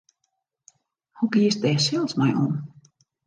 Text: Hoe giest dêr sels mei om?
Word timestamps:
Hoe 1.17 1.29
giest 1.33 1.59
dêr 1.63 1.79
sels 1.85 2.13
mei 2.19 2.33
om? 2.43 2.51